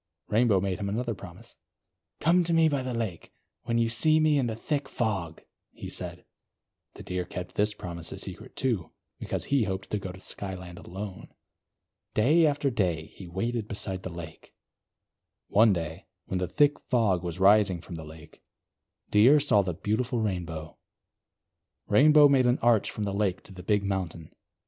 Rainbow 0.29 0.59
made 0.59 0.79
him 0.79 0.89
another 0.89 1.13
promise. 1.13 1.55
"Come 2.19 2.43
to 2.45 2.55
me 2.55 2.67
by 2.67 2.81
the 2.81 2.95
lake, 2.95 3.31
when 3.65 3.77
you 3.77 3.87
see 3.87 4.19
me 4.19 4.39
in 4.39 4.47
the 4.47 4.55
thick 4.55 4.89
fog," 4.89 5.43
he 5.73 5.89
said. 5.89 6.25
The 6.95 7.03
Deer 7.03 7.23
kept 7.23 7.53
this 7.53 7.75
promise 7.75 8.11
a 8.11 8.17
secret, 8.17 8.55
too; 8.55 8.89
because 9.19 9.43
he 9.43 9.65
hoped 9.65 9.91
to 9.91 9.99
go 9.99 10.11
to 10.11 10.19
Skyland 10.19 10.79
alone. 10.79 11.27
Day 12.15 12.47
after 12.47 12.71
day, 12.71 13.11
he 13.13 13.27
waited 13.27 13.67
beside 13.67 14.01
the 14.01 14.09
lake. 14.11 14.55
One 15.49 15.71
day, 15.71 16.07
when 16.25 16.39
the 16.39 16.47
thick 16.47 16.79
fog 16.89 17.21
was 17.21 17.39
rising 17.39 17.79
from 17.79 17.93
the 17.93 18.03
lake, 18.03 18.41
Deer 19.11 19.39
saw 19.39 19.61
the 19.61 19.75
beautiful 19.75 20.19
Rainbow. 20.19 20.79
Rainbow 21.85 22.27
made 22.27 22.47
an 22.47 22.57
arch 22.63 22.89
from 22.89 23.03
the 23.03 23.13
lake 23.13 23.43
to 23.43 23.53
the 23.53 23.61
big 23.61 23.83
mountain. 23.83 24.33